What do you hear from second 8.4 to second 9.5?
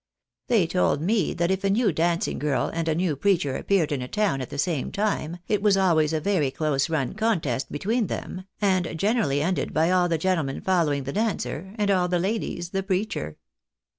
and generally